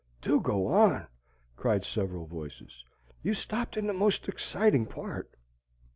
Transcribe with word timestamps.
"Do 0.19 0.39
go 0.39 0.65
on!" 0.65 1.05
cried 1.55 1.85
several 1.85 2.25
voices. 2.25 2.83
"You 3.21 3.35
stopped 3.35 3.77
in 3.77 3.85
the 3.85 3.93
most 3.93 4.27
exciting 4.27 4.87
part." 4.87 5.29